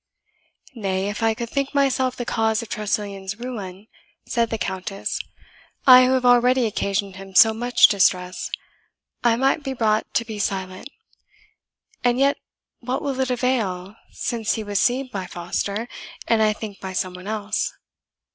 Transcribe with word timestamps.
"Nay, 0.73 1.09
if 1.09 1.21
I 1.21 1.35
could 1.35 1.51
think 1.51 1.75
myself 1.75 2.15
the 2.15 2.25
cause 2.25 2.63
of 2.63 2.69
Tressilian's 2.69 3.35
ruin," 3.37 3.85
said 4.27 4.49
the 4.49 4.57
Countess, 4.57 5.19
"I 5.85 6.05
who 6.05 6.13
have 6.13 6.25
already 6.25 6.65
occasioned 6.65 7.17
him 7.17 7.35
so 7.35 7.53
much 7.53 7.85
distress, 7.85 8.49
I 9.23 9.35
might 9.35 9.61
be 9.63 9.73
brought 9.73 10.11
to 10.15 10.25
be 10.25 10.39
silent. 10.39 10.89
And 12.03 12.17
yet 12.17 12.37
what 12.79 13.03
will 13.03 13.19
it 13.19 13.29
avail, 13.29 13.95
since 14.09 14.55
he 14.55 14.63
was 14.63 14.79
seen 14.79 15.07
by 15.13 15.27
Foster, 15.27 15.87
and 16.27 16.41
I 16.41 16.51
think 16.51 16.79
by 16.79 16.93
some 16.93 17.13
one 17.13 17.27
else? 17.27 17.71